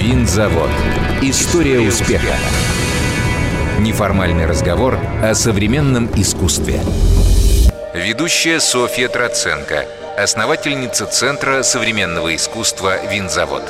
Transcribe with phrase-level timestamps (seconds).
[0.00, 0.70] Винзавод.
[1.20, 2.32] История успеха.
[3.80, 6.80] Неформальный разговор о современном искусстве.
[7.92, 9.84] Ведущая Софья Троценко,
[10.16, 13.62] основательница Центра современного искусства «Винзавод».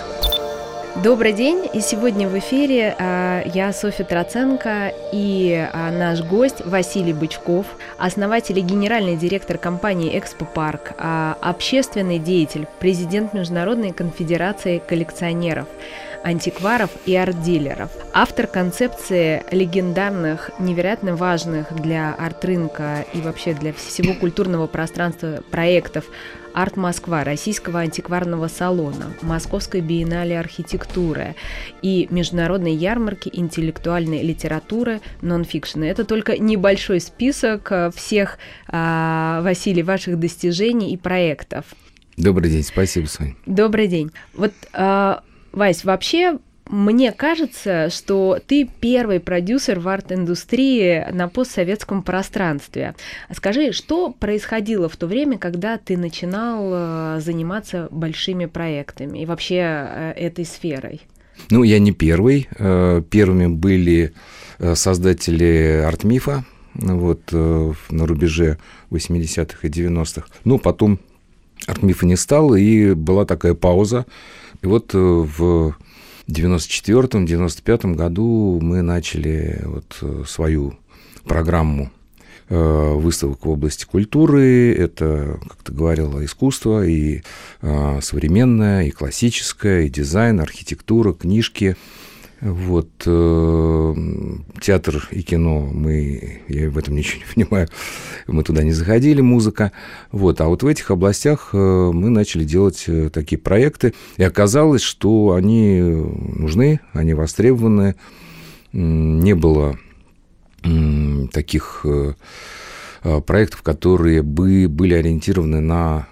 [1.03, 7.13] Добрый день, и сегодня в эфире э, я Софья Троценко и э, наш гость Василий
[7.13, 7.67] Бычков,
[7.97, 15.67] основатель и генеральный директор компании «Экспо Парк», э, общественный деятель, президент Международной конфедерации коллекционеров–
[16.25, 17.91] антикваров и арт-дилеров.
[18.13, 26.05] Автор концепции легендарных, невероятно важных для арт-рынка и вообще для всего культурного пространства проектов
[26.53, 31.37] Арт Москва, Российского антикварного салона, Московской биеннале архитектуры
[31.83, 35.87] и международной ярмарки интеллектуальной литературы нонфикшена.
[35.87, 41.67] Это только небольшой список э, всех, а, Василий, ваших достижений и проектов.
[42.17, 43.35] Добрый день, спасибо, Соня.
[43.47, 44.11] Добрый день.
[44.35, 46.39] Вот а, Вась, вообще
[46.71, 52.95] мне кажется, что ты первый продюсер в арт-индустрии на постсоветском пространстве.
[53.35, 59.57] Скажи, что происходило в то время, когда ты начинал э, заниматься большими проектами и вообще
[59.57, 61.01] э, этой сферой?
[61.51, 62.49] Ну, я не первый.
[62.57, 64.15] Э, первыми были
[64.75, 68.59] создатели арт-мифа, вот, на рубеже
[68.91, 70.27] 80-х и 90-х.
[70.45, 71.01] Но потом
[71.67, 74.05] арт-мифа не стало, и была такая пауза,
[74.63, 75.75] и вот э, в
[76.29, 80.75] 94-95 году мы начали вот э, свою
[81.25, 81.91] программу
[82.49, 84.75] э, выставок в области культуры.
[84.75, 87.23] Это, как ты говорила, искусство и
[87.61, 91.77] современное, и классическое, и дизайн, архитектура, книжки–
[92.41, 93.95] вот, э,
[94.63, 97.69] театр и кино, мы, я в этом ничего не понимаю,
[98.27, 99.73] мы туда не заходили, музыка.
[100.11, 104.81] Вот, а вот в этих областях э, мы начали делать э, такие проекты, и оказалось,
[104.81, 107.97] что они нужны, они востребованы.
[108.73, 109.77] Не было
[111.33, 111.85] таких
[113.27, 116.07] проектов, которые бы были ориентированы на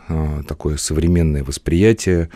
[0.48, 2.30] такое современное восприятие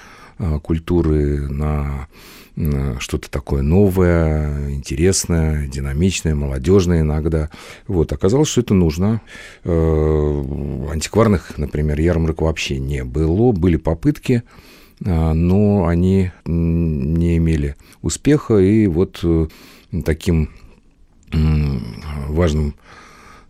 [0.62, 2.06] культуры, на
[2.54, 7.48] что-то такое новое, интересное, динамичное, молодежное иногда.
[7.86, 9.22] Вот, оказалось, что это нужно.
[9.64, 10.44] Э,
[10.90, 13.52] антикварных, например, ярмарок вообще не было.
[13.52, 14.42] Были попытки,
[15.00, 18.58] э, но они не имели успеха.
[18.58, 19.48] И вот э,
[20.04, 20.50] таким
[22.28, 22.74] важным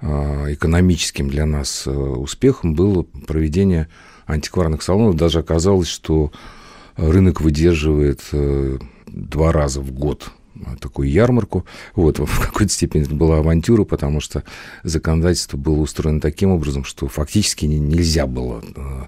[0.00, 3.88] экономическим для нас успехом было проведение
[4.26, 5.16] антикварных салонов.
[5.16, 6.32] Даже оказалось, что
[6.96, 8.20] рынок выдерживает
[9.06, 10.32] два раза в год
[10.80, 11.64] такую ярмарку.
[11.94, 14.42] Вот, в какой-то степени это была авантюра, потому что
[14.82, 19.04] законодательство было устроено таким образом, что фактически нельзя было э,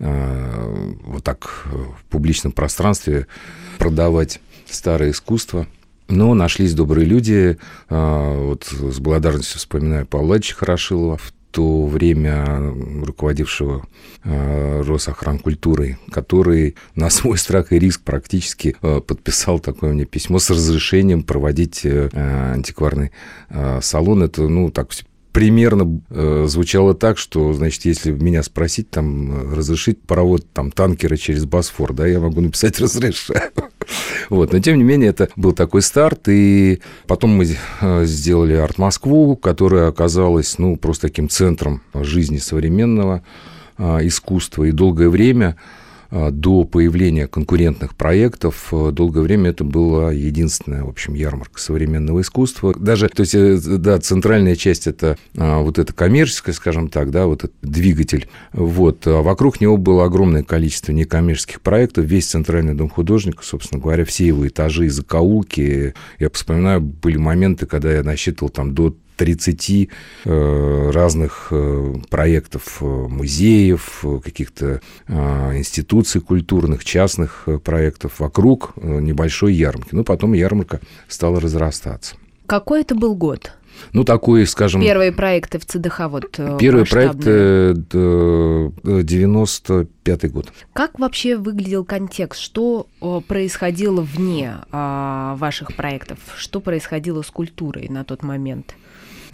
[0.00, 3.26] э, вот так в публичном пространстве
[3.78, 5.66] продавать старое искусство.
[6.08, 7.58] Но нашлись добрые люди.
[7.88, 11.16] Э, вот с благодарностью вспоминаю Павла Владимировича Хорошилова.
[11.16, 13.86] В то время руководившего
[14.24, 20.50] э, Росохранкультурой, который на свой страх и риск практически э, подписал такое мне письмо с
[20.50, 22.08] разрешением проводить э,
[22.52, 23.12] антикварный
[23.80, 24.24] салон.
[24.24, 24.90] Это, ну, так
[25.34, 31.44] примерно э, звучало так, что, значит, если меня спросить, там, разрешить паровод, там, танкера через
[31.44, 33.52] Босфор, да, я могу написать «разрешаю».
[34.30, 38.78] Вот, но тем не менее это был такой старт, и потом мы э, сделали Арт
[38.78, 43.22] Москву, которая оказалась, ну, просто таким центром жизни современного
[43.78, 45.56] э, искусства, и долгое время
[46.30, 52.72] до появления конкурентных проектов э, долгое время это была единственная, в общем, ярмарка современного искусства.
[52.78, 57.26] Даже, то есть, э, да, центральная часть это а, вот это коммерческая, скажем так, да,
[57.26, 58.28] вот этот двигатель.
[58.52, 59.06] Вот.
[59.06, 62.04] А вокруг него было огромное количество некоммерческих проектов.
[62.04, 65.94] Весь центральный дом художника, собственно говоря, все его этажи закоулки.
[66.20, 69.88] Я вспоминаю, были моменты, когда я насчитывал там до 30
[70.24, 79.94] э, разных э, проектов э, музеев, каких-то институций культурных, частных проектов вокруг небольшой ярмарки.
[79.94, 82.16] Ну, потом ярмарка стала разрастаться.
[82.46, 83.52] Какой это был год?
[83.92, 84.80] Ну, такой, скажем...
[84.82, 87.74] Первые проекты в ЦДХ вот Первые проекты
[88.84, 90.52] 95 год.
[90.72, 92.40] Как вообще выглядел контекст?
[92.40, 92.86] Что
[93.26, 96.18] происходило вне ваших проектов?
[96.36, 98.76] Что происходило с культурой на тот момент?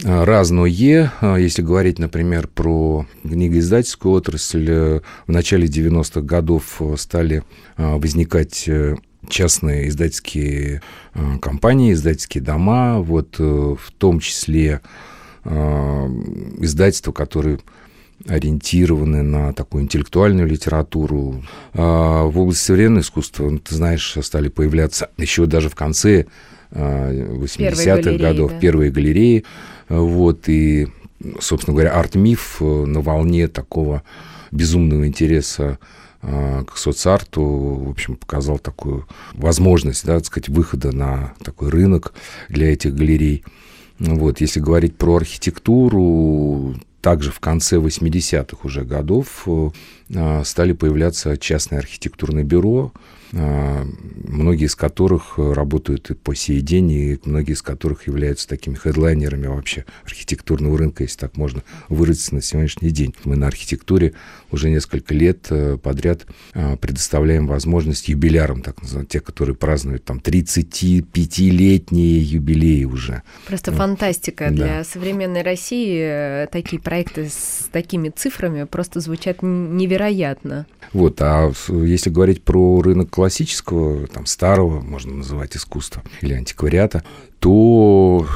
[0.03, 1.11] А, разное.
[1.21, 7.43] А, если говорить, например, про книгоиздательскую отрасль, э, в начале 90-х годов э, стали
[7.77, 8.95] возникать э,
[9.29, 10.81] частные издательские
[11.41, 14.81] компании, издательские дома, вот в том числе
[15.45, 17.59] издательства, которые
[18.27, 21.43] ориентированы на такую интеллектуальную литературу.
[21.73, 26.25] В области современного искусства, ну, ты знаешь, стали появляться еще даже в конце
[26.71, 28.59] 80-х годов да.
[28.59, 29.43] первые галереи.
[29.89, 30.87] Вот, и,
[31.39, 34.03] собственно говоря, арт-миф на волне такого
[34.51, 35.79] безумного интереса
[36.21, 42.13] а, к соцарту, в общем, показал такую возможность, да, так сказать, выхода на такой рынок
[42.47, 43.43] для этих галерей.
[43.97, 49.47] Вот, если говорить про архитектуру, также в конце 80-х уже годов
[50.15, 52.91] а, стали появляться частные архитектурные бюро,
[53.31, 59.47] многие из которых работают и по сей день, и многие из которых являются такими хедлайнерами
[59.47, 63.15] вообще архитектурного рынка, если так можно выразиться на сегодняшний день.
[63.23, 64.13] Мы на архитектуре
[64.51, 70.17] уже несколько лет э, подряд а, предоставляем возможность юбилярам, так называемым, те, которые празднуют там
[70.17, 73.23] 35-летние юбилеи уже.
[73.47, 74.49] Просто фантастика.
[74.49, 74.51] Да.
[74.51, 80.65] Для современной России э, такие проекты с такими цифрами просто звучат невероятно.
[80.93, 87.03] Вот, а если говорить про рынок классического, там, старого, можно называть искусства, или антиквариата,
[87.39, 88.27] то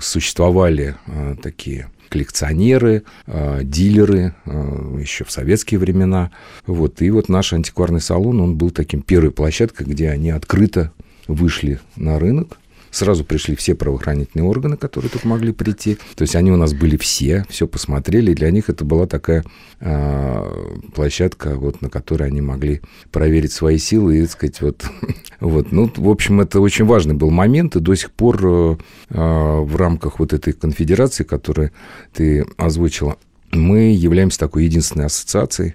[0.00, 0.96] существовали
[1.42, 6.30] такие коллекционеры, а, дилеры а, еще в советские времена.
[6.66, 7.02] Вот.
[7.02, 10.92] И вот наш антикварный салон, он был таким первой площадкой, где они открыто
[11.28, 12.58] вышли на рынок,
[12.96, 15.98] Сразу пришли все правоохранительные органы, которые тут могли прийти.
[16.14, 18.30] То есть они у нас были все, все посмотрели.
[18.30, 19.44] И для них это была такая
[19.80, 22.80] э, площадка, вот, на которой они могли
[23.12, 24.86] проверить свои силы и, так сказать, вот,
[25.40, 25.72] вот.
[25.72, 27.76] Ну, в общем, это очень важный был момент.
[27.76, 28.76] И до сих пор э,
[29.10, 31.72] в рамках вот этой конфедерации, которую
[32.14, 33.18] ты озвучила,
[33.50, 35.74] мы являемся такой единственной ассоциацией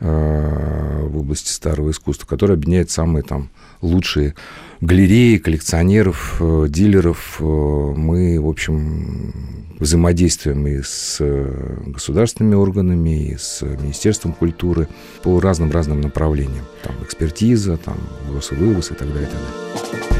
[0.00, 3.50] в области старого искусства, которая объединяет самые там
[3.82, 4.34] лучшие
[4.80, 7.36] галереи, коллекционеров, э, дилеров.
[7.40, 9.34] Э, мы, в общем,
[9.78, 14.88] взаимодействуем и с э, государственными органами, и с Министерством культуры
[15.22, 16.64] по разным-разным направлениям.
[16.82, 17.98] Там экспертиза, там
[18.28, 19.28] ввоз и вывоз и так далее.
[19.28, 20.19] И так далее.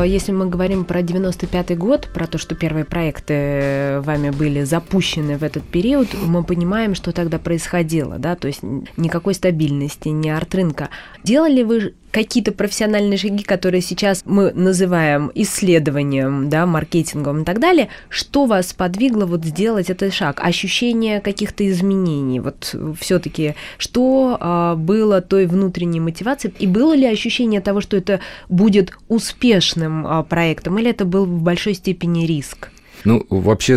[0.00, 5.36] Если мы говорим про 95 год, про то, что первые проекты э, вами были запущены
[5.36, 8.60] в этот период, мы понимаем, что тогда происходило, да, то есть
[8.96, 10.88] никакой стабильности, ни арт-рынка.
[11.24, 17.88] Делали вы какие-то профессиональные шаги, которые сейчас мы называем исследованием, да, маркетингом и так далее,
[18.08, 20.40] что вас подвигло вот сделать этот шаг?
[20.40, 22.38] Ощущение каких-то изменений?
[22.38, 26.54] Вот все-таки что а, было той внутренней мотивацией?
[26.58, 31.42] И было ли ощущение того, что это будет успешным а, проектом, или это был в
[31.42, 32.70] большой степени риск?
[33.04, 33.74] Ну, вообще,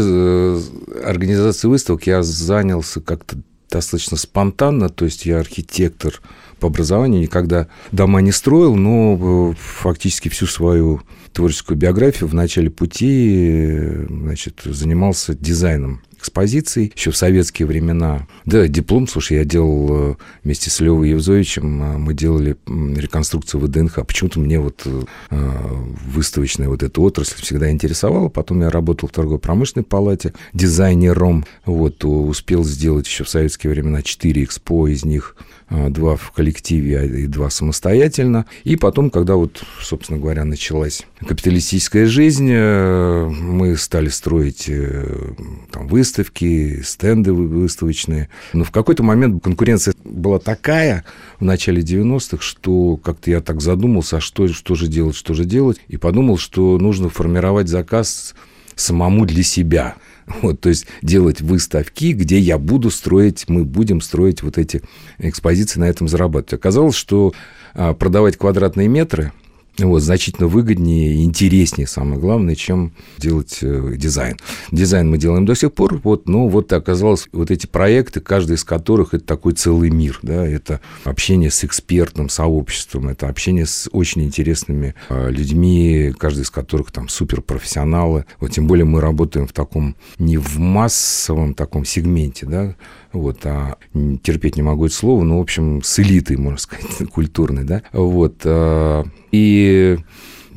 [1.04, 3.38] организацией выставок я занялся как-то
[3.70, 6.22] достаточно спонтанно, то есть я архитектор
[6.60, 11.02] по образованию, никогда дома не строил, но э, фактически всю свою
[11.34, 18.28] творческую биографию в начале пути э, значит, занимался дизайном экспозиций еще в советские времена.
[18.46, 21.66] Да, диплом, слушай, я делал э, вместе с Левой Евзовичем,
[22.02, 24.06] мы делали реконструкцию ВДНХ.
[24.06, 24.86] Почему-то мне вот
[25.30, 28.30] выставочная вот эта отрасль всегда интересовала.
[28.30, 31.46] Потом я работал в торгово-промышленной палате дизайнером.
[31.66, 35.36] Вот, успел сделать еще в советские времена 4 экспо, из них
[35.70, 38.46] два в коллективе а, и два самостоятельно.
[38.64, 45.34] И потом, когда вот, собственно говоря, началась капиталистическая жизнь, э, мы стали строить э,
[45.72, 48.30] там, выставки, стенды выставочные.
[48.54, 51.04] Но в какой-то момент конкуренция была такая
[51.40, 55.46] в начале 90-х, что как-то я так задумался, а что, что же делать, что же
[55.46, 58.36] делать, и подумал, что нужно формировать заказ
[58.76, 59.96] самому для себя.
[60.42, 64.82] Вот, то есть делать выставки, где я буду строить, мы будем строить вот эти
[65.18, 66.54] экспозиции, на этом зарабатывать.
[66.54, 67.34] Оказалось, что
[67.74, 69.32] а, продавать квадратные метры–
[69.78, 74.38] вот, значительно выгоднее и интереснее, самое главное, чем делать э, дизайн.
[74.72, 78.64] Дизайн мы делаем до сих пор, вот, но вот оказалось, вот эти проекты, каждый из
[78.64, 84.24] которых это такой целый мир, да, это общение с экспертным сообществом, это общение с очень
[84.24, 89.96] интересными э, людьми, каждый из которых там суперпрофессионалы, вот тем более мы работаем в таком,
[90.18, 92.76] не в массовом таком сегменте, да,
[93.16, 93.78] вот, а
[94.24, 98.42] терпеть не могу это слово, но, в общем, с элитой, можно сказать, культурной, да, вот,
[98.44, 99.06] а,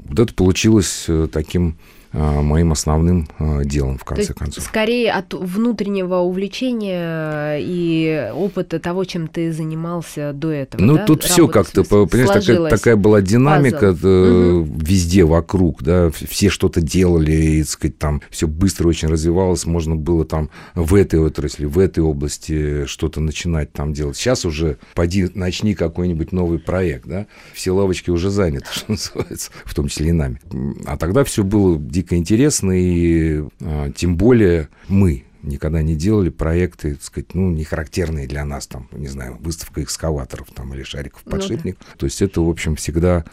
[0.09, 1.77] вот это получилось э, таким
[2.19, 4.65] моим основным а, делом, в конце То концов.
[4.65, 10.83] Скорее от внутреннего увлечения и опыта того, чем ты занимался до этого.
[10.83, 11.05] Ну, да?
[11.05, 14.69] тут все как-то, понимаешь, такая, такая была динамика угу.
[14.81, 19.97] везде вокруг, да, все что-то делали, и, так сказать, там все быстро очень развивалось, можно
[19.97, 24.17] было там в этой отрасли, в этой области что-то начинать там делать.
[24.17, 29.75] Сейчас уже поди начни какой-нибудь новый проект, да, все лавочки уже заняты, что называется, в
[29.75, 30.41] том числе и нами.
[30.87, 36.95] А тогда все было дико интересно, и а, тем более мы никогда не делали проекты,
[36.95, 41.23] так сказать, ну, не характерные для нас, там, не знаю, выставка экскаваторов там, или шариков
[41.23, 41.77] подшипник.
[41.79, 41.99] Ну, да.
[41.99, 43.25] То есть это, в общем, всегда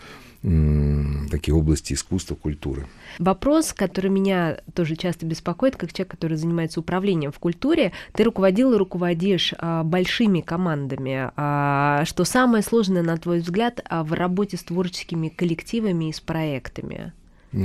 [1.32, 2.86] такие области искусства, культуры.
[3.18, 8.74] Вопрос, который меня тоже часто беспокоит, как человек, который занимается управлением в культуре, ты руководил
[8.74, 11.32] и руководишь а, большими командами.
[11.36, 16.20] А, что самое сложное, на твой взгляд, а, в работе с творческими коллективами и с
[16.20, 17.14] проектами?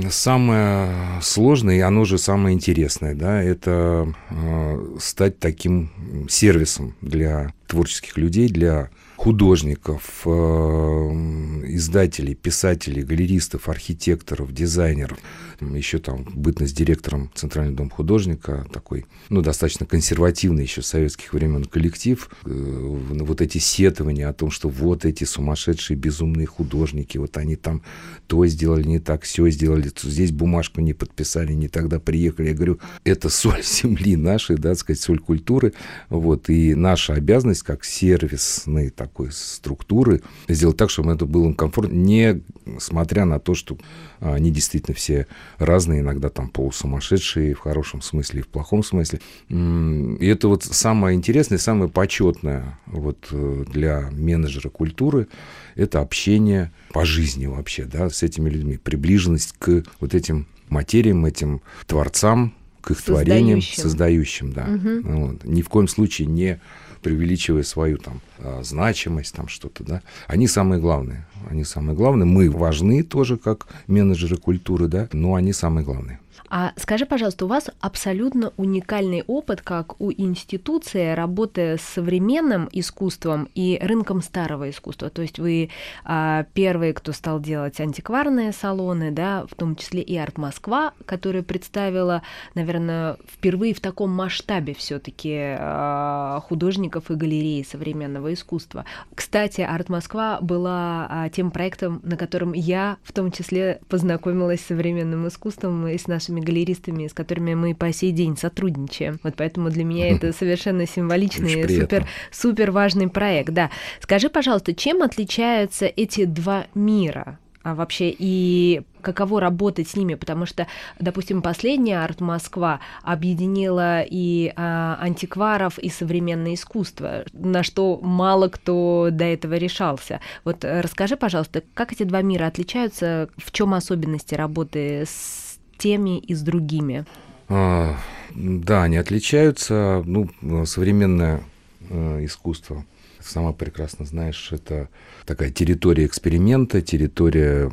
[0.09, 5.91] Самое сложное, и оно же самое интересное, да, это э, стать таким
[6.29, 8.89] сервисом для творческих людей, для
[9.21, 15.19] художников, э, издателей, писателей, галеристов, архитекторов, дизайнеров.
[15.59, 22.31] Еще там бытность директором Центрального дома художника, такой, ну, достаточно консервативный еще советских времен коллектив.
[22.45, 27.83] Э, вот эти сетования о том, что вот эти сумасшедшие безумные художники, вот они там
[28.25, 32.47] то сделали не так, все сделали, здесь бумажку не подписали, не тогда приехали.
[32.47, 35.73] Я говорю, это соль земли нашей, да, так сказать, соль культуры.
[36.09, 41.53] Вот, и наша обязанность как сервисный так такой структуры, сделать так, чтобы это было им
[41.53, 42.41] комфортно, не
[42.79, 43.77] смотря на то, что
[44.19, 45.27] они действительно все
[45.57, 49.19] разные, иногда там полусумасшедшие в хорошем смысле и в плохом смысле.
[49.49, 55.27] И это вот самое интересное, самое почетное вот э, для менеджера культуры,
[55.75, 61.61] это общение по жизни вообще, да, с этими людьми, приближенность к вот этим материям, этим
[61.85, 63.25] творцам, к их создающим.
[63.25, 64.63] творениям, создающим, да.
[64.63, 65.01] Угу.
[65.03, 65.43] Вот.
[65.43, 66.59] Ни в коем случае не
[67.01, 68.30] преувеличивая свою там а,
[68.61, 70.01] значимость, там что-то, да.
[70.27, 71.25] Они самые главные.
[71.49, 72.25] Они самые главные.
[72.25, 76.19] Мы важны тоже как менеджеры культуры, да, но они самые главные.
[76.53, 83.47] А скажи, пожалуйста, у вас абсолютно уникальный опыт, как у институции, работая с современным искусством
[83.55, 85.09] и рынком старого искусства.
[85.09, 85.69] То есть вы
[86.03, 91.41] а, первые, кто стал делать антикварные салоны, да, в том числе и Арт Москва, которая
[91.41, 92.21] представила,
[92.53, 98.85] наверное, впервые в таком масштабе все-таки а, художников и галереи современного искусства.
[99.15, 104.67] Кстати, Арт Москва была а, тем проектом, на котором я в том числе познакомилась с
[104.67, 109.19] современным искусством и с нашими галеристами, с которыми мы по сей день сотрудничаем.
[109.23, 113.53] Вот поэтому для меня это совершенно символичный, супер, супер важный проект.
[113.53, 113.69] Да.
[113.99, 117.39] Скажи, пожалуйста, чем отличаются эти два мира?
[117.63, 120.67] А вообще и каково работать с ними, потому что,
[120.99, 129.09] допустим, последняя арт Москва объединила и а, антикваров, и современное искусство, на что мало кто
[129.11, 130.21] до этого решался.
[130.43, 136.35] Вот расскажи, пожалуйста, как эти два мира отличаются, в чем особенности работы с теми и
[136.35, 137.05] с другими?
[137.49, 137.97] А,
[138.35, 140.03] да, они отличаются.
[140.05, 140.29] Ну,
[140.65, 141.43] современное
[141.89, 142.85] э, искусство,
[143.23, 144.89] сама прекрасно знаешь, это
[145.25, 147.71] такая территория эксперимента, территория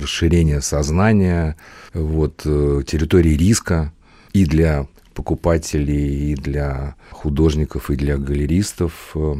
[0.00, 1.56] расширения сознания,
[1.92, 3.92] вот, э, территория риска
[4.32, 9.14] и для покупателей, и для художников, и для галеристов.
[9.14, 9.34] Э,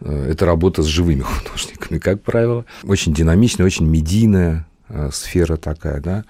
[0.00, 2.64] это работа с живыми художниками, как правило.
[2.84, 4.66] Очень динамичная, очень медийная
[5.12, 6.24] сфера такая, да.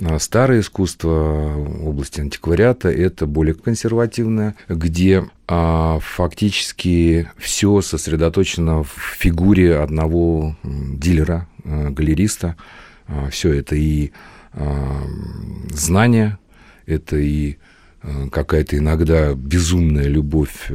[0.00, 8.94] А старое искусство в области антиквариата– это более консервативное, где а, фактически все сосредоточено в
[9.18, 12.56] фигуре одного дилера, а, галериста.
[13.06, 14.12] А, все это и
[14.54, 15.02] а,
[15.70, 16.38] знания,
[16.86, 17.58] это и
[18.02, 20.70] а, какая-то иногда безумная любовь,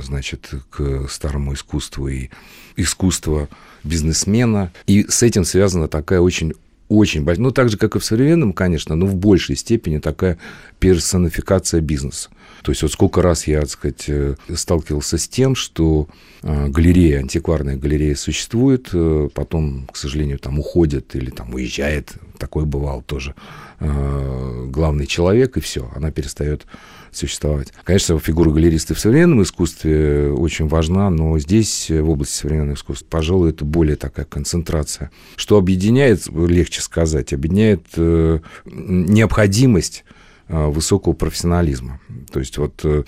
[0.00, 2.28] значит, к старому искусству и
[2.76, 3.48] искусство
[3.82, 4.70] бизнесмена.
[4.86, 6.54] И с этим связана такая очень
[6.90, 10.38] очень большая, ну, так же, как и в современном, конечно, но в большей степени такая
[10.80, 12.30] персонификация бизнеса.
[12.62, 16.08] То есть вот сколько раз я, так сказать, э, сталкивался с тем, что
[16.42, 22.64] э, галерея, антикварная галерея существует, э, потом, к сожалению, там уходит или там уезжает, такое
[22.64, 23.34] бывало тоже,
[23.78, 26.66] главный человек, и все, она перестает
[27.12, 27.72] существовать.
[27.84, 33.50] Конечно, фигура галериста в современном искусстве очень важна, но здесь, в области современного искусства, пожалуй,
[33.50, 35.10] это более такая концентрация.
[35.36, 40.04] Что объединяет, легче сказать, объединяет э, необходимость
[40.48, 42.00] э, высокого профессионализма.
[42.32, 43.04] То есть вот э,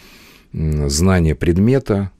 [0.52, 2.10] знание предмета,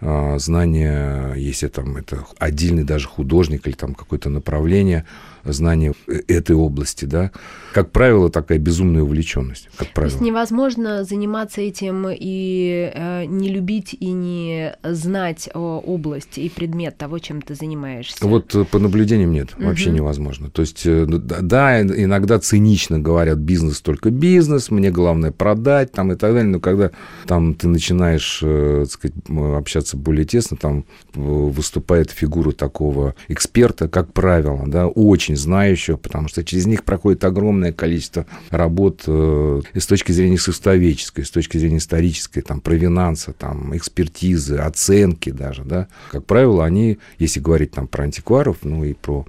[0.00, 5.06] знание, если там это отдельный даже художник или там какое-то направление,
[5.52, 5.94] знание
[6.28, 7.30] этой области, да,
[7.72, 10.10] как правило, такая безумная увлеченность, как правило.
[10.10, 16.48] То есть невозможно заниматься этим и э, не любить и не знать о области и
[16.48, 18.24] предмет того, чем ты занимаешься.
[18.26, 19.66] Вот э, по наблюдениям нет, угу.
[19.66, 20.50] вообще невозможно.
[20.50, 26.12] То есть, э, ну, да, иногда цинично говорят, бизнес только бизнес, мне главное продать, там
[26.12, 26.90] и так далее, но когда
[27.26, 30.84] там ты начинаешь, э, сказать, общаться более тесно, там
[31.14, 37.24] выступает фигура такого эксперта, как правило, да, очень очень знающего, потому что через них проходит
[37.24, 43.76] огромное количество работ э, с точки зрения искусствоведческой, с точки зрения исторической, там, провинанса, там,
[43.76, 45.88] экспертизы, оценки даже, да.
[46.10, 49.26] Как правило, они, если говорить там про антикваров, ну и про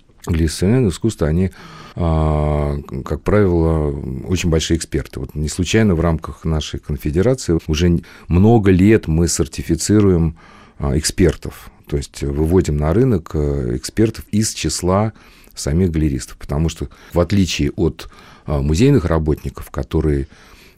[0.50, 1.51] современное искусство, они
[1.97, 3.91] а, как правило,
[4.27, 5.19] очень большие эксперты.
[5.19, 10.35] Вот не случайно в рамках нашей конфедерации уже много лет мы сертифицируем
[10.77, 15.13] а, экспертов, то есть выводим на рынок э, экспертов из числа
[15.55, 16.38] самих галеристов.
[16.38, 18.09] Потому что, в отличие от
[18.45, 20.27] а, музейных работников, которые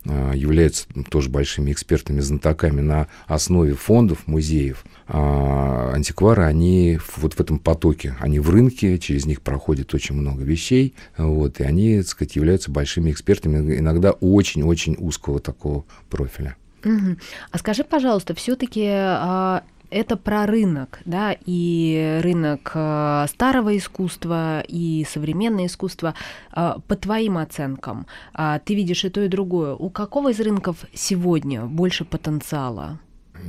[0.06, 7.40] а, являются тоже большими экспертами, знатоками на основе фондов, музеев, а антиквары, они вот в
[7.40, 12.08] этом потоке, они в рынке, через них проходит очень много вещей, вот, и они, так
[12.08, 16.56] сказать, являются большими экспертами, иногда очень-очень узкого такого профиля.
[16.86, 17.18] Угу.
[17.52, 18.86] А скажи, пожалуйста, все-таки
[19.90, 26.14] это про рынок, да, и рынок э, старого искусства и современное искусство.
[26.56, 29.76] Э, по твоим оценкам, э, ты видишь и то, и другое.
[29.76, 33.00] У какого из рынков сегодня больше потенциала?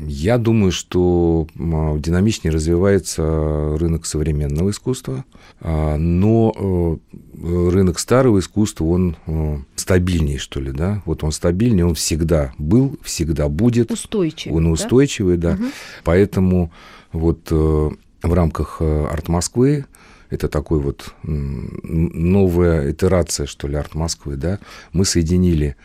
[0.07, 5.25] Я думаю, что динамичнее развивается рынок современного искусства,
[5.61, 11.03] а, но э, рынок старого искусства, он э, стабильнее, что ли, да?
[11.05, 13.91] Вот он стабильнее, он всегда был, всегда будет.
[13.91, 14.57] Устойчивый.
[14.57, 15.57] Он устойчивый, да.
[15.57, 15.65] да.
[15.65, 15.73] Угу.
[16.05, 16.73] Поэтому
[17.13, 17.91] вот э,
[18.23, 19.87] в рамках Арт Москвы
[20.31, 24.59] это такой вот новая итерация, что ли, Арт Москвы, да,
[24.93, 25.77] мы соединили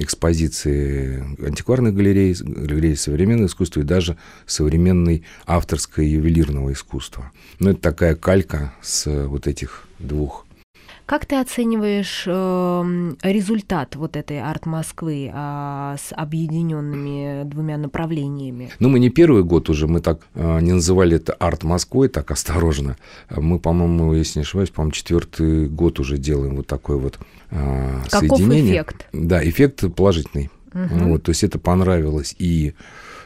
[0.00, 4.16] экспозиции антикварных галерей, галерей современного искусства и даже
[4.46, 7.30] современной авторского ювелирного искусства.
[7.58, 10.46] Ну, это такая калька с вот этих двух
[11.10, 18.70] как ты оцениваешь э, результат вот этой арт Москвы э, с объединенными двумя направлениями?
[18.78, 22.30] Ну, мы не первый год уже, мы так э, не называли это арт Москвой, так
[22.30, 22.96] осторожно.
[23.28, 27.18] Мы, по-моему, если не ошибаюсь, по-моему, четвертый год уже делаем вот такой вот
[27.50, 28.74] э, Каков соединение.
[28.74, 29.08] эффект?
[29.12, 30.48] Да, эффект положительный.
[30.72, 31.08] Угу.
[31.08, 32.74] Вот, то есть это понравилось и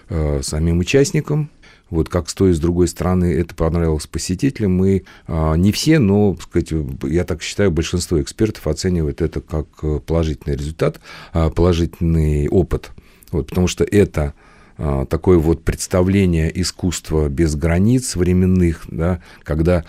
[0.08, 1.50] э, самим участникам,
[1.94, 4.76] вот как с той и с другой стороны это понравилось посетителям.
[4.76, 6.72] Мы а, не все, но, сказать,
[7.04, 11.00] я так считаю, большинство экспертов оценивают это как э, положительный результат,
[11.32, 12.90] а, положительный опыт.
[13.30, 14.34] Вот, потому что это
[14.76, 19.84] а, такое вот представление искусства без границ временных, да, когда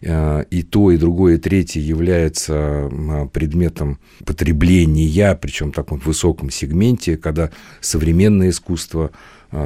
[0.00, 2.88] и то, и другое, и третье является
[3.32, 9.10] предметом потребления, причем в таком высоком сегменте, когда современное искусство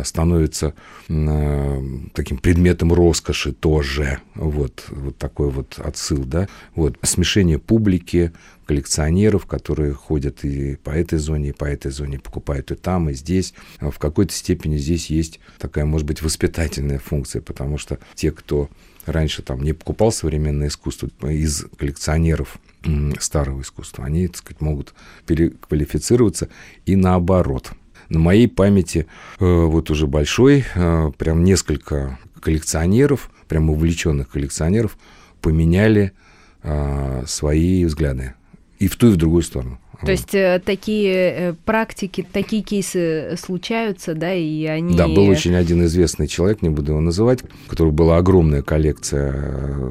[0.05, 0.75] становится
[1.09, 1.83] а,
[2.15, 4.19] таким предметом роскоши тоже.
[4.35, 6.49] Вот, вот такой вот отсыл, да.
[6.75, 8.33] Вот смешение публики,
[8.67, 13.15] коллекционеров, которые ходят и по этой зоне, и по этой зоне, покупают и там, и
[13.15, 13.55] здесь.
[13.81, 18.71] А в какой-то степени здесь есть такая, может быть, воспитательная функция, потому что те, кто
[19.05, 22.59] раньше там не покупал современное искусство из коллекционеров
[23.19, 24.95] старого искусства, они, так сказать, могут
[25.27, 26.49] переквалифицироваться
[26.87, 27.73] и наоборот–
[28.09, 29.07] на моей памяти
[29.39, 34.97] э, вот уже большой, э, прям несколько коллекционеров, прям увлеченных коллекционеров
[35.41, 36.13] поменяли
[36.63, 38.35] э, свои взгляды
[38.79, 39.79] и в ту, и в другую сторону.
[40.05, 44.97] То есть э, такие э, практики, такие кейсы случаются, да, и они...
[44.97, 49.33] Да, был очень один известный человек, не буду его называть, у которого была огромная коллекция
[49.35, 49.91] э,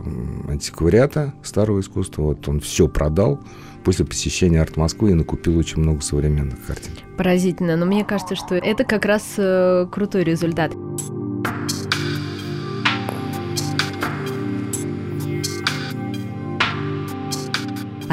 [0.49, 2.23] антиквариата старого искусства.
[2.23, 3.39] Вот он все продал,
[3.83, 6.93] после посещения арт Москвы и накупил очень много современных картин.
[7.17, 10.73] Поразительно, но мне кажется, что это как раз э, крутой результат.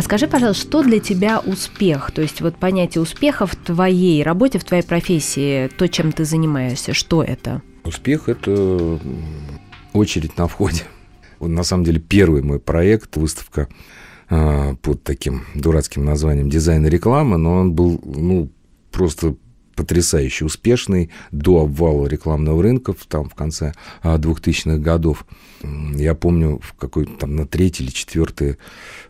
[0.08, 2.12] Скажи, пожалуйста, что для тебя успех?
[2.12, 6.94] То есть вот понятие успеха в твоей работе, в твоей профессии, то, чем ты занимаешься,
[6.94, 7.60] что это?
[7.84, 8.98] Успех– это
[9.92, 10.84] очередь на входе.
[11.40, 13.68] На самом деле первый мой проект, выставка
[14.30, 18.50] а, под таким дурацким названием «Дизайн и реклама», но он был, ну,
[18.90, 19.34] просто
[19.78, 25.24] потрясающе успешный до обвала рекламного рынка там в конце 2000-х а, годов.
[25.94, 28.56] Я помню, в какой-то там на третий или четвертый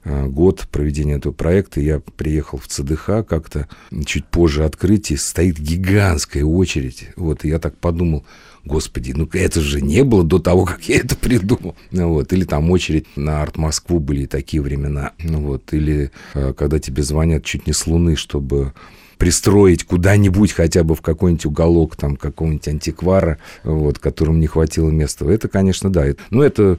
[0.05, 3.67] а, год проведения этого проекта я приехал в ЦДХ как-то
[4.05, 7.09] чуть позже открытия, стоит гигантская очередь.
[7.17, 8.27] Вот, и я так подумал,
[8.63, 11.77] господи, ну это же не было до того, как я это придумал.
[11.91, 12.31] Вот.
[12.35, 15.13] Или там очередь на Арт Москву были такие времена.
[15.19, 15.73] Вот.
[15.73, 18.75] Или э, когда тебе звонят чуть не с Луны, чтобы
[19.19, 25.29] пристроить куда-нибудь, хотя бы в какой-нибудь уголок там какого-нибудь антиквара, вот, которому не хватило места.
[25.31, 26.07] Это, конечно, да.
[26.31, 26.79] Ну, это,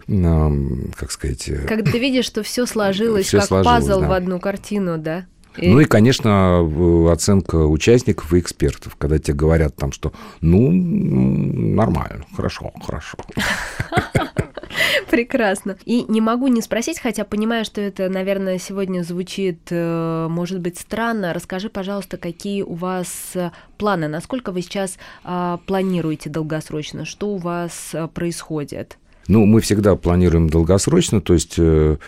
[0.95, 1.49] как сказать...
[1.49, 4.08] Э, Когда ты видишь, что все сложилось, все как сложилось, пазл да.
[4.08, 5.25] в одну картину, да?
[5.58, 5.67] И...
[5.67, 12.71] Ну и, конечно, оценка участников и экспертов, когда тебе говорят там, что ну, нормально, хорошо,
[12.82, 13.17] хорошо.
[15.10, 15.78] Прекрасно.
[15.86, 20.78] И не могу не спросить, хотя понимаю, что это, наверное, сегодня звучит, э, может быть,
[20.78, 21.34] странно.
[21.34, 27.38] Расскажи, пожалуйста, какие у вас э, планы, насколько вы сейчас а, планируете долгосрочно, что у
[27.38, 28.98] вас э, происходит?
[29.28, 31.60] Ну, мы всегда планируем долгосрочно, то есть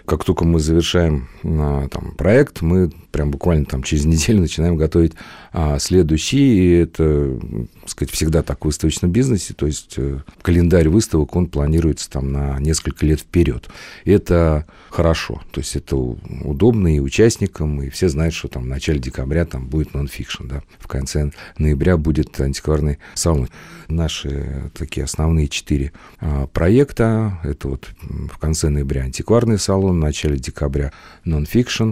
[0.06, 5.14] как только мы завершаем там, проект, мы прям буквально там через неделю начинаем готовить
[5.54, 6.58] а, следующий.
[6.58, 7.40] И это,
[7.82, 9.54] так сказать, всегда так в выставочном бизнесе.
[9.54, 13.70] То есть э, календарь выставок, он планируется там на несколько лет вперед.
[14.06, 15.42] Это хорошо.
[15.52, 19.68] То есть это удобно и участникам, и все знают, что там в начале декабря там
[19.68, 20.64] будет нон-фикшн, да.
[20.80, 23.50] В конце ноября будет антикварный салон.
[23.88, 27.40] Наши такие основные четыре а, проекта.
[27.44, 30.92] Это вот в конце ноября антикварный салон, в начале декабря
[31.26, 31.92] нон-фикшн.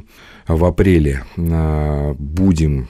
[0.50, 2.90] В апреле а, будем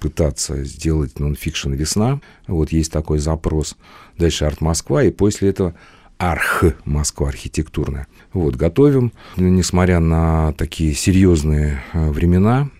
[0.00, 2.20] пытаться сделать нонфикшн «Весна».
[2.46, 3.76] Вот есть такой запрос.
[4.16, 5.74] Дальше «Арт Москва», и после этого
[6.18, 8.06] Арх Москва архитектурная.
[8.32, 9.12] Вот, готовим.
[9.36, 12.70] Несмотря на такие серьезные а, времена,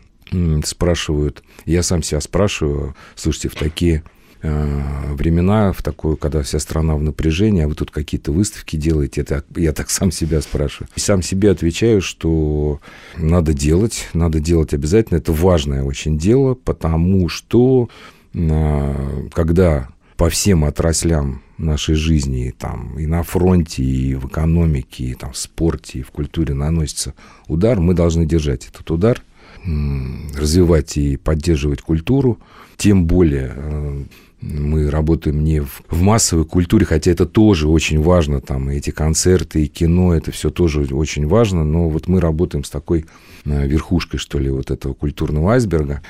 [0.65, 4.14] спрашивают, я сам себя спрашиваю, слушайте, в такие Э,
[4.45, 9.45] времена, в такое, когда вся страна в напряжении, а вы тут какие-то выставки делаете, это
[9.57, 10.89] я так сам себя спрашиваю.
[10.95, 12.81] И сам себе отвечаю, что
[13.17, 15.19] надо делать, надо делать обязательно.
[15.19, 17.89] Это важное очень дело, потому что
[18.35, 25.15] э, когда по всем отраслям нашей жизни, там, и на фронте, и в экономике, и
[25.15, 27.15] там, в спорте, и в культуре наносится
[27.47, 29.23] удар, мы должны держать этот удар,
[29.65, 32.39] развивать и поддерживать культуру,
[32.77, 34.05] тем более э,
[34.45, 38.91] мы работаем не в, в массовой культуре, хотя это тоже очень важно, там, и эти
[38.91, 43.07] концерты, и кино, это все тоже очень важно, но вот мы работаем с такой
[43.45, 46.03] верхушкой, что ли, вот этого культурного айсберга.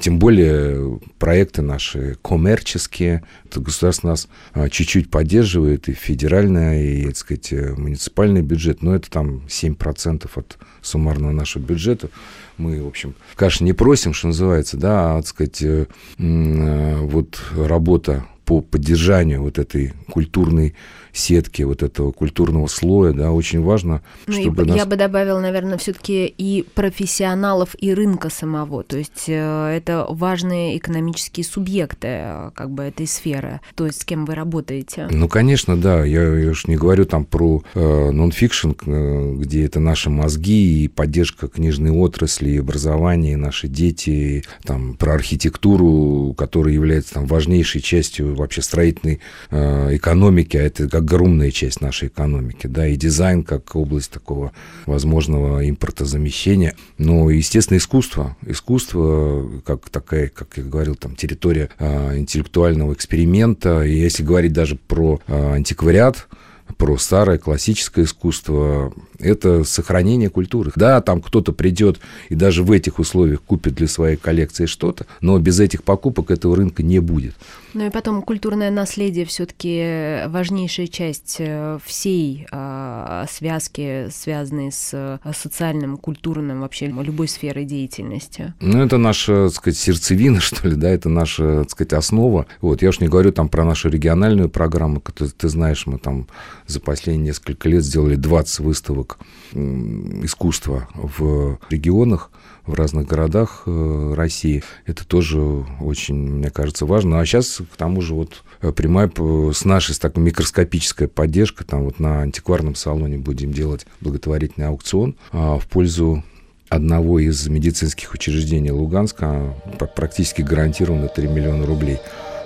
[0.00, 7.16] Тем более проекты наши коммерческие, это государство нас а, чуть-чуть поддерживает, и федеральное, и, так
[7.16, 12.10] сказать, э, муниципальный бюджет, но это там 7% от суммарного нашего бюджета.
[12.58, 15.86] Мы, в общем, конечно, не просим, что называется, да, а, так сказать, э,
[16.18, 20.74] э, вот работа по поддержанию вот этой культурной
[21.12, 24.64] сетки, вот этого культурного слоя, да, очень важно, ну, чтобы...
[24.64, 24.76] нас...
[24.76, 30.06] Я бы добавила, наверное, все таки и профессионалов, и рынка самого, то есть э, это
[30.08, 35.08] важные экономические субъекты э, как бы этой сферы, то есть с кем вы работаете.
[35.10, 40.10] Ну, конечно, да, я, уж не говорю там про э, нон-фикшн, э, где это наши
[40.10, 47.14] мозги и поддержка книжной отрасли, и образование, и наши дети, там, про архитектуру, которая является
[47.14, 49.20] там важнейшей частью вообще строительной
[49.50, 54.52] э, экономики, а это огромная часть нашей экономики, да, и дизайн как область такого
[54.86, 56.74] возможного импортозамещения.
[56.98, 58.36] Но, естественно, искусство.
[58.46, 63.82] Искусство как такая, как я говорил, там территория э, интеллектуального эксперимента.
[63.82, 66.28] И если говорить даже про э, антиквариат,
[66.76, 70.72] про старое классическое искусство, это сохранение культуры.
[70.76, 75.38] Да, там кто-то придет и даже в этих условиях купит для своей коллекции что-то, но
[75.38, 77.34] без этих покупок этого рынка не будет.
[77.74, 85.18] Ну и потом культурное наследие все-таки важнейшая часть э, всей э, связки, связанной с э,
[85.34, 88.54] социальным, культурным, вообще любой сферой деятельности.
[88.60, 92.46] Ну это наша, так сказать, сердцевина, что ли, да, это наша, так сказать, основа.
[92.60, 96.28] Вот, я уж не говорю там про нашу региональную программу, которую ты знаешь, мы там
[96.66, 99.18] за последние несколько лет сделали 20 выставок
[99.52, 102.30] искусства в регионах,
[102.66, 104.62] в разных городах э, России.
[104.86, 105.40] Это тоже
[105.80, 107.20] очень, мне кажется, важно.
[107.20, 109.10] А сейчас, к тому же, вот э, прямая
[109.52, 115.58] с нашей так, микроскопическая поддержка, там вот на антикварном салоне будем делать благотворительный аукцион а,
[115.58, 116.24] в пользу
[116.68, 119.54] одного из медицинских учреждений Луганска
[119.94, 121.98] практически гарантированно 3 миллиона рублей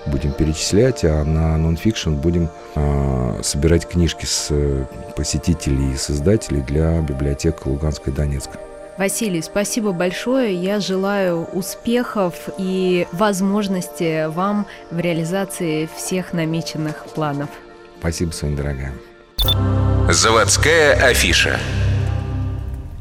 [0.07, 4.52] будем перечислять, а на нонфикшн будем э, собирать книжки с
[5.16, 8.59] посетителей и создателей для библиотек Луганской и Донецка.
[8.98, 10.54] Василий, спасибо большое.
[10.54, 17.50] Я желаю успехов и возможности вам в реализации всех намеченных планов.
[18.00, 18.92] Спасибо, Соня, дорогая.
[20.11, 21.59] Заводская афиша.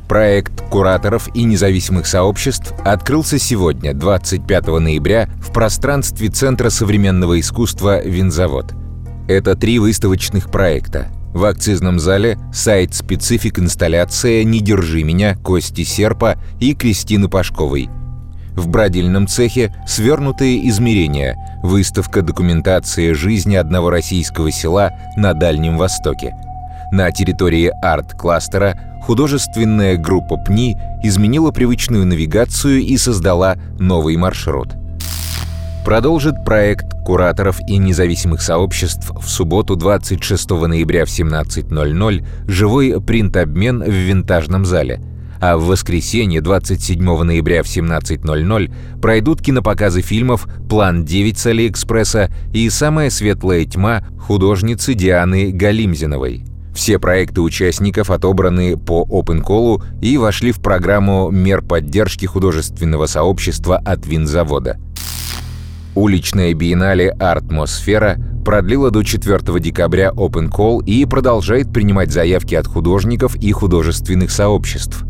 [0.09, 8.73] Проект кураторов и независимых сообществ открылся сегодня, 25 ноября, в пространстве Центра современного искусства «Винзавод».
[9.27, 11.07] Это три выставочных проекта.
[11.35, 17.89] В акцизном зале сайт-специфик инсталляция «Не держи меня» Кости Серпа и Кристины Пашковой.
[18.55, 26.33] В бродильном цехе свернутые измерения, выставка документации жизни одного российского села на Дальнем Востоке.
[26.93, 34.69] На территории арт-кластера художественная группа ПНИ изменила привычную навигацию и создала новый маршрут.
[35.85, 43.89] Продолжит проект кураторов и независимых сообществ в субботу 26 ноября в 17.00 живой принт-обмен в
[43.89, 44.99] винтажном зале–
[45.39, 52.69] а в воскресенье 27 ноября в 17.00 пройдут кинопоказы фильмов «План 9» с Алиэкспресса и
[52.69, 56.45] «Самая светлая тьма» художницы Дианы Галимзиновой.
[56.73, 63.77] Все проекты участников отобраны по Open Call и вошли в программу мер поддержки художественного сообщества
[63.77, 64.77] от винзавода.
[65.95, 73.35] Уличная биеннале «Артмосфера» продлила до 4 декабря Open Call и продолжает принимать заявки от художников
[73.35, 75.03] и художественных сообществ.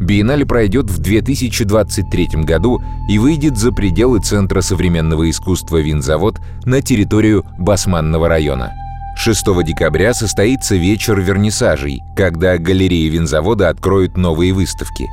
[0.00, 7.44] Биеннале пройдет в 2023 году и выйдет за пределы Центра современного искусства «Винзавод» на территорию
[7.58, 8.72] Басманного района–
[9.18, 15.08] 6 декабря состоится вечер вернисажей, когда галереи винзавода откроют новые выставки.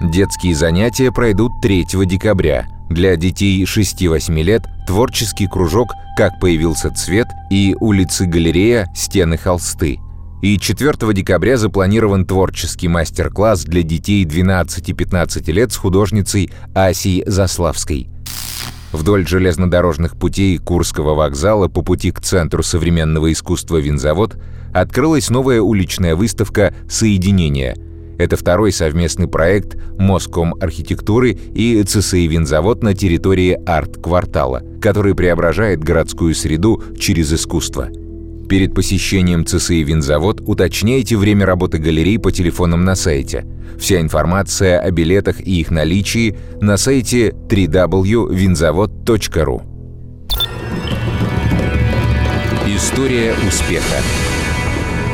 [0.00, 2.66] Детские занятия пройдут 3 декабря.
[2.88, 9.98] Для детей 6-8 лет творческий кружок «Как появился цвет» и улицы галерея «Стены холсты».
[10.42, 18.08] И 4 декабря запланирован творческий мастер-класс для детей 12-15 лет с художницей Асией Заславской–
[18.92, 24.36] Вдоль железнодорожных путей Курского вокзала по пути к Центру современного искусства «Винзавод»
[24.74, 27.76] открылась новая уличная выставка «Соединение».
[28.20, 36.34] Это второй совместный проект Моском архитектуры и ЦСИ «Винзавод» на территории арт-квартала, который преображает городскую
[36.34, 37.88] среду через искусство–
[38.50, 43.46] Перед посещением ЦСИ «Винзавод» уточняйте время работы галерей по телефонам на сайте.
[43.78, 49.62] Вся информация о билетах и их наличии на сайте www.vinzavod.ru
[52.66, 54.02] История успеха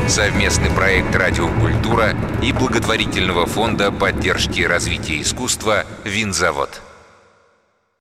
[0.07, 6.81] Совместный проект «Радиокультура» и благотворительного фонда поддержки развития искусства «Винзавод».